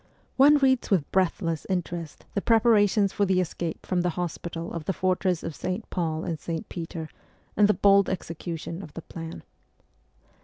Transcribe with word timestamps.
One 0.35 0.57
reads 0.57 0.89
with 0.89 1.11
breathless 1.11 1.67
interest 1.69 2.25
the 2.33 2.41
preparations 2.41 3.13
for 3.13 3.23
the 3.23 3.39
escape 3.39 3.85
from 3.85 4.01
the 4.01 4.09
hospital 4.17 4.73
of 4.73 4.85
the 4.85 4.93
fortress 4.93 5.43
of 5.43 5.53
St. 5.55 5.87
Paul 5.91 6.23
and 6.23 6.39
St. 6.39 6.67
Peter, 6.69 7.07
and 7.55 7.67
the 7.67 7.75
bold 7.75 8.09
execution 8.09 8.81
of 8.81 8.95
the 8.95 9.03
plan. 9.03 9.43